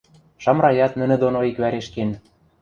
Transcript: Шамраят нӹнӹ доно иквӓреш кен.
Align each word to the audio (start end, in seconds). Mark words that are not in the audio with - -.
Шамраят 0.43 0.93
нӹнӹ 0.99 1.15
доно 1.23 1.39
иквӓреш 1.49 1.87
кен. 1.93 2.09